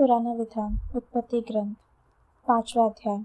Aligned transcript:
पुराना 0.00 0.32
विधान, 0.32 0.78
उत्पत्ति 0.96 1.40
ग्रंथ, 1.40 1.74
पांचवा 2.48 2.84
अध्याय। 2.84 3.24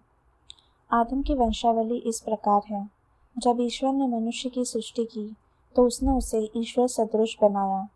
आदम 0.92 1.22
की 1.22 1.34
वंशावली 1.34 1.98
इस 1.98 2.22
प्रकार 2.22 2.62
है। 2.72 2.90
जब 3.38 3.58
ईश्वर 3.62 3.94
ने 3.94 4.08
मनुष्य 4.08 4.50
की 4.50 4.66
सृष्टि 4.66 5.06
की 5.06 5.36
तो 5.76 5.88
उसने 5.88 6.12
उसे 6.12 6.52
ईश्वर 6.56 6.88
सदृश 6.88 7.38
बनाया। 7.42 7.88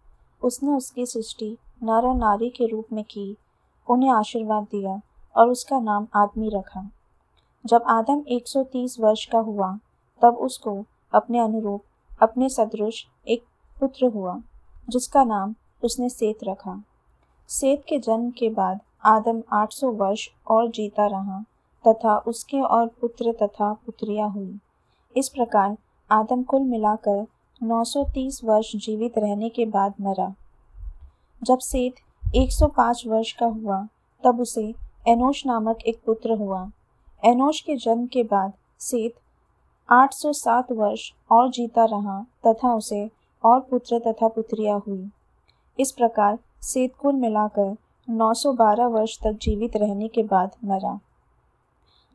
उसने 0.43 0.71
उसकी 0.71 1.05
सृष्टि 1.05 1.57
नर 1.83 2.07
और 2.07 2.15
नारी 2.15 2.49
के 2.49 2.67
रूप 2.67 2.85
में 2.93 3.03
की, 3.03 3.37
उन्हें 3.89 4.09
आशीर्वाद 4.09 4.63
दिया 4.63 5.01
और 5.35 5.47
उसका 5.49 5.79
नाम 5.79 6.07
आदमी 6.15 6.49
रखा। 6.49 6.91
जब 7.65 7.83
आदम 7.87 8.23
130 8.27 8.99
वर्ष 8.99 9.25
का 9.25 9.39
हुआ, 9.39 9.79
तब 10.21 10.33
उसको 10.35 10.85
अपने 11.13 11.39
अनुरूप, 11.39 11.83
अपने 12.21 12.49
सदृश 12.49 13.07
एक 13.27 13.43
पुत्र 13.79 14.05
हुआ, 14.05 14.41
जिसका 14.89 15.23
नाम 15.23 15.55
उसने 15.83 16.09
सेत 16.09 16.39
रखा। 16.43 16.83
सेत 17.51 17.83
के 17.87 17.99
जन्म 17.99 18.29
के 18.29 18.49
बाद 18.49 18.79
आदम 19.05 19.43
800 19.51 19.91
वर्ष 19.91 20.29
और 20.47 20.69
जीता 20.69 21.05
रहा, 21.05 21.45
तथा 21.87 22.17
उसके 22.17 22.61
और 22.61 22.87
पुत्र 22.87 23.33
तथा 23.43 23.73
पुत्रियाँ 23.73 24.29
हुई। 24.29 24.59
इस 25.17 25.29
प्रकार 25.29 25.77
आदम 26.11 26.43
कुल 26.43 26.61
मिलाकर 26.61 27.25
930 27.63 28.43
वर्ष 28.43 28.75
जीवित 28.75 29.13
रहने 29.17 29.49
के 29.49 29.65
बाद 29.65 29.93
मरा। 30.01 30.35
जब 31.43 31.57
सेत 31.59 31.95
105 32.35 33.03
वर्ष 33.07 33.31
का 33.31 33.45
हुआ, 33.45 33.87
तब 34.23 34.39
उसे 34.39 34.75
एनोश 35.07 35.45
नामक 35.45 35.77
एक 35.87 36.01
पुत्र 36.05 36.31
हुआ। 36.31 36.71
एनोश 37.25 37.61
के 37.61 37.75
जन्म 37.75 38.07
के 38.07 38.23
बाद 38.23 38.53
सेत 38.79 39.15
807 39.89 40.71
वर्ष 40.71 41.11
और 41.31 41.49
जीता 41.49 41.85
रहा, 41.85 42.25
तथा 42.47 42.75
उसे 42.75 43.09
और 43.43 43.59
पुत्र 43.59 43.99
तथा 43.99 44.27
पुत्रियाँ 44.27 44.83
हुई। 44.87 45.09
इस 45.79 45.91
प्रकार 45.91 46.39
सेत 46.61 46.95
कुल 46.95 47.15
मिलाकर 47.15 47.75
912 48.09 48.87
वर्ष 48.87 49.19
तक 49.19 49.31
जीवित 49.41 49.77
रहने 49.77 50.07
के 50.07 50.23
बाद 50.23 50.51
मरा। 50.65 50.99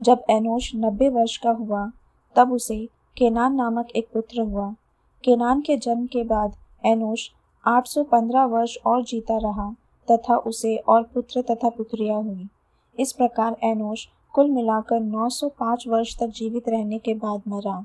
जब 0.02 0.24
एनोश 0.30 0.74
90 0.74 1.08
वर्ष 1.08 1.36
का 1.36 1.50
हुआ, 1.50 1.90
तब 2.36 2.52
उसे 2.52 2.88
केनान 3.18 3.54
नामक 3.54 3.88
एक 3.96 4.08
पुत्र 4.14 4.40
हुआ। 4.40 4.74
केनान 5.24 5.60
के 5.60 5.76
जन्म 5.76 6.06
के 6.06 6.24
बाद 6.24 6.56
एनोश 6.86 7.30
815 7.66 8.44
वर्ष 8.44 8.76
और 8.86 9.04
जीता 9.04 9.38
रहा 9.38 9.74
तथा 10.10 10.36
उसे 10.36 10.76
और 10.76 11.02
पुत्र 11.02 11.42
तथा 11.42 11.68
पुत्रियाँ 11.68 12.22
हुई। 12.22 12.48
इस 12.98 13.12
प्रकार 13.12 13.56
एनोश 13.64 14.08
कुल 14.32 14.50
मिलाकर 14.50 15.00
905 15.00 15.84
वर्ष 15.88 16.18
तक 16.18 16.26
जीवित 16.26 16.68
रहने 16.68 16.98
के 16.98 17.14
बाद 17.14 17.42
मरा। 17.48 17.84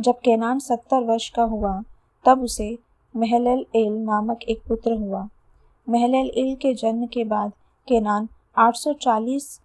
जब 0.00 0.18
केनान 0.18 0.58
70 0.58 1.02
वर्ष 1.02 1.30
का 1.30 1.42
हुआ, 1.42 1.82
तब 2.24 2.42
उसे 2.42 2.78
महलल 3.16 3.66
एल 3.76 3.92
नामक 3.92 4.42
एक 4.42 4.62
पुत्र 4.68 4.92
हुआ। 4.92 5.28
महलल 5.90 6.30
इल 6.34 6.54
के 6.54 6.74
जन्म 6.74 7.06
के 7.06 7.24
बाद 7.24 7.52
केनान 7.88 8.28
840 8.58 9.60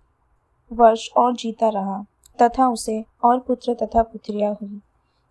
वर्ष 0.74 1.10
और 1.18 1.36
जीता 1.36 1.70
रहा, 1.70 2.06
तथा 2.42 2.70
उसे 2.70 3.06
और 3.24 3.40
पुत्र 3.40 3.74
तथा 3.74 4.04
पुत्रियाँ 4.04 4.54
हुई। 4.54 4.82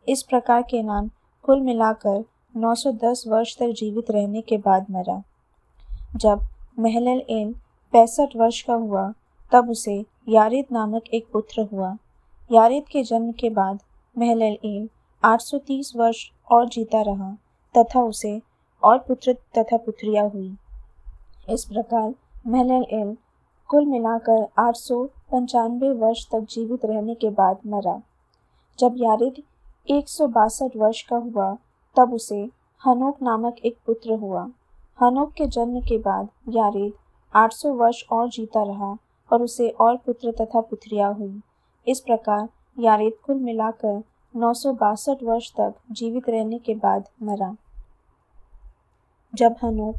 इस 0.08 0.22
प्रकार 0.22 0.62
केनान 0.62 1.10
कुल 1.42 1.60
मिलाकर 1.60 2.24
910 2.56 3.24
वर्ष 3.28 3.58
तक 3.58 3.66
जीवित 3.66 4.10
रहने 4.10 4.40
के 4.40 4.58
बाद 4.58 4.86
मरा। 4.90 5.22
जब 6.16 6.40
महलल 6.78 7.22
एल 7.30 7.54
पैंसठ 7.92 8.36
वर्ष 8.36 8.62
का 8.62 8.74
हुआ, 8.74 9.12
तब 9.52 9.70
उसे 9.70 10.04
यारिद 10.28 10.64
नामक 10.72 11.02
एक 11.14 11.26
पुत्र 11.32 11.62
हुआ। 11.62 11.96
यारिद 12.52 12.84
के 12.92 13.02
जन्म 13.02 13.32
के 13.32 13.50
बाद 13.50 13.80
महलल 14.18 14.56
एल 14.64 14.88
830 15.24 15.92
वर्ष 15.96 16.30
और 16.52 16.68
जीता 16.68 17.02
रहा, 17.02 17.36
तथा 17.76 18.02
उसे 18.02 18.42
और 18.82 18.98
पुत्र 18.98 19.32
तथा 19.58 19.76
पुत्रियाँ 19.76 20.28
हुई। 20.28 20.56
इस 21.50 21.64
प्रकार 21.64 22.14
महलल 22.46 22.84
एल 22.90 23.16
कुल 23.68 23.86
मिलाकर 23.86 24.46
आठ 24.58 24.76
सौ 24.76 25.04
पंचानवे 25.04 25.92
वर्ष 25.92 26.26
तक 26.26 26.40
जीवित 26.40 26.84
रहने 26.84 27.14
के 27.14 27.30
बाद 27.30 27.58
मरा। 27.66 28.02
जब 28.78 28.94
यारिद 28.96 29.42
एक 29.90 30.08
सौ 30.08 30.26
बासठ 30.26 30.76
वर्ष 30.76 31.02
का 31.02 31.16
हुआ, 31.16 31.56
तब 31.96 32.14
उसे 32.14 32.48
हनोक 32.86 33.22
नामक 33.22 33.56
एक 33.64 33.76
पुत्र 33.86 34.12
हुआ। 34.12 34.48
हनोक 35.00 35.32
के 35.32 35.46
जन्म 35.46 35.80
के 35.80 35.98
बाद 35.98 36.28
यारिद 36.48 36.92
800 37.34 37.72
वर्ष 37.72 38.04
और 38.12 38.28
जीता 38.28 38.62
रहा 38.62 38.96
और 39.32 39.42
उसे 39.42 39.68
और 39.68 39.96
पुत्र 39.96 40.32
तथा 40.32 40.60
पुत्रियाँ 40.60 41.14
हुई। 41.14 41.40
इस 41.86 42.00
प्रकार 42.00 42.48
यारिद 42.78 43.12
कुल 43.26 43.36
मिलाकर 43.36 44.02
नौ 44.36 44.52
सौ 44.52 44.72
बासठ 44.72 45.22
वर्ष 45.22 45.52
तक 45.52 45.74
जीवित 45.92 46.28
रहने 46.28 46.58
के 46.58 46.74
बाद 46.74 47.08
मरा। 47.22 47.56
जब 49.34 49.56
हनोक 49.62 49.96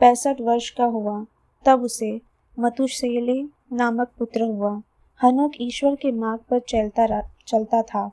पैंसठ 0.00 0.40
वर्ष 0.40 0.70
का 0.70 0.84
हुआ। 0.84 1.24
तब 1.64 1.82
उसे 1.82 2.20
मतुशेले 2.58 3.42
नामक 3.72 4.10
पुत्र 4.18 4.42
हुआ। 4.42 4.70
हनोक 5.20 5.52
ईश्वर 5.60 5.94
के 5.94 6.12
मार्ग 6.12 6.40
पर 6.50 6.58
चलता 6.58 7.20
चलता 7.48 7.82
था। 7.82 8.10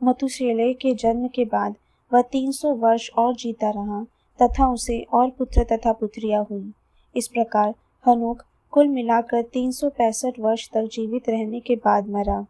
मतुशेले 0.00 0.72
के 0.74 0.94
जन्म 0.94 1.28
के 1.28 1.44
बाद 1.44 1.74
वह 2.12 2.22
तीन 2.22 2.50
सौ 2.52 2.74
वर्ष 2.74 3.10
और 3.10 3.34
जीता 3.34 3.70
रहा 3.70 4.04
तथा 4.38 4.68
उसे 4.68 4.98
और 5.12 5.30
पुत्र 5.30 5.64
तथा 5.64 5.92
पुत्रियाँ 5.92 6.44
हुई। 6.50 6.72
इस 7.16 7.28
प्रकार 7.28 7.74
हनोक 8.06 8.42
कुल 8.70 8.88
मिलाकर 8.88 9.42
तीन 9.42 9.72
सौ 9.72 9.88
पैंसठ 9.88 10.38
वर्ष 10.40 10.68
तक 10.70 10.88
जीवित 10.92 11.28
रहने 11.28 11.60
के 11.60 11.76
बाद 11.76 12.08
मरा। 12.08 12.44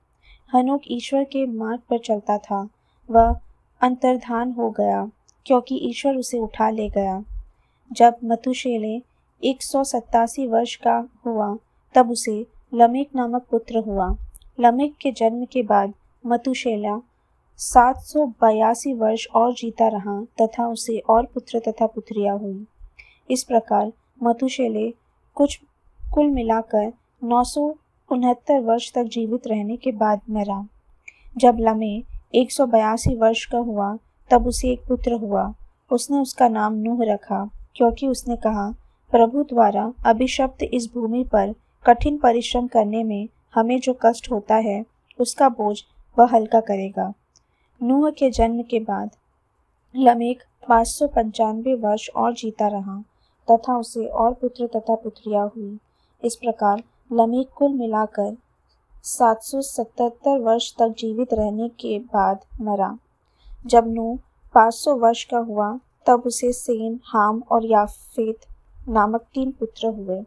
हनोक 0.52 0.80
ईश्वर 0.90 1.24
के 1.24 1.46
मार्ग 1.46 1.80
पर 1.90 1.98
चलता 1.98 2.38
था। 2.38 2.68
वह 3.10 3.38
अंतर्धान 3.80 4.52
हो 4.52 4.70
गया, 4.70 5.10
क्योंकि 5.46 5.76
ईश्वर 5.76 6.16
उसे 6.16 6.38
उठा 6.38 6.70
ले 6.70 6.88
गया। 6.88 7.22
जब 7.92 8.16
मतुशेले 8.24 9.02
एक 9.44 9.62
वर्ष 10.48 10.76
का 10.76 11.08
हुआ, 11.26 11.56
तब 11.94 12.10
उसे 12.10 12.46
लमेक 12.74 13.10
नामक 13.16 13.46
पुत्र 13.50 13.78
हुआ। 13.78 14.16
लमेक 14.60 14.94
के 15.00 15.12
जन्म 15.12 15.44
के 15.44 15.62
बाद 15.62 15.94
मतुशेला 16.26 17.00
सात 17.56 17.96
वर्ष 18.94 19.26
और 19.34 19.54
जीता 19.54 19.88
रहा 19.88 20.24
तथा 20.40 20.68
उसे 20.68 20.98
और 20.98 21.26
पुत्र 21.26 21.58
तथा 21.58 21.86
पुत्रियाँ 21.86 22.38
हुई। 22.38 22.66
इस 23.30 23.44
प्रकार 23.44 23.92
मतुशेले 24.22 24.94
कुछ 25.34 25.60
कुल 26.14 26.26
मिलाकर 26.26 26.92
नौ 27.24 27.44
सौ 27.44 27.74
उनहत्तर 28.12 28.60
वर्ष 28.60 28.92
तक 28.92 29.04
जीवित 29.04 29.46
रहने 29.46 29.76
के 29.76 29.92
बाद 29.92 30.20
मरा 30.30 30.68
जब 31.36 31.56
लमे 31.60 32.02
एक 32.34 32.52
सौ 32.52 32.66
बयासी 32.66 33.14
वर्ष 33.14 33.46
का 33.46 33.58
हुआ, 33.58 33.98
तब 34.30 34.46
उसे 34.46 34.68
एक 34.68 34.80
पुत्र 34.88 35.12
हुआ। 35.12 35.54
उसने 35.92 36.18
उसका 36.18 36.48
नाम 36.48 36.74
नूह 36.74 36.98
रखा। 37.02 37.50
क्योंकि 37.76 38.06
उसने 38.08 38.36
कहा, 38.36 38.70
प्रभु 39.12 39.42
द्वारा 39.42 39.92
अभिशप्त 40.06 40.62
इस 40.62 40.90
भूमि 40.94 41.24
पर 41.24 41.54
कठिन 41.86 42.18
परिश्रम 42.18 42.66
करने 42.66 43.04
में 43.04 43.28
हमें 43.54 43.80
जो 43.80 43.96
कष्ट 44.02 44.30
होता 44.30 44.54
है, 44.54 44.84
उसका 45.18 45.48
बोझ 45.48 45.76
वह 46.18 46.28
हल्का 46.32 46.60
करेगा। 46.60 47.12
नूह 47.82 48.10
के 48.10 48.30
जन्म 48.30 48.62
के 48.62 48.80
बाद 48.80 49.10
लमेक 49.96 50.42
पाँच 50.68 50.86
सौ 50.86 51.06
पंचानवे 51.06 51.74
वर्ष 51.74 52.08
और 52.16 52.34
जीता 52.34 52.68
रहा, 52.68 53.02
तथा 53.50 53.76
उसे 53.78 54.06
और 54.06 54.32
पुत्र 54.34 54.66
तथा 54.66 54.94
पुत्रियाँ 54.94 55.46
हुई। 55.46 55.78
इस 56.24 56.36
प्रकार 56.36 56.82
लमेक 57.12 57.48
कुल 57.48 57.72
मिलाकर 57.72 58.36
सात 59.02 59.42
सौ 59.42 59.60
सतहत्तर 59.60 60.38
वर्ष 60.38 60.72
तक 60.78 60.94
जीवित 60.98 61.34
रहने 61.34 61.68
के 61.68 61.98
बाद 61.98 62.40
मरा। 62.60 62.98
जब 63.66 63.88
नूह 63.88 64.18
पाँच 64.54 64.74
सौ 64.74 64.94
वर्ष 64.96 65.24
का 65.24 65.38
हुआ 65.38 65.78
तब 66.06 66.22
उसे 66.26 66.52
सेन 66.52 67.00
हाम 67.04 67.42
और 67.50 67.66
याफेत 67.66 68.46
नामक 68.88 69.20
तीन 69.34 69.50
पुत्र 69.50 69.86
हुए। 69.86 70.22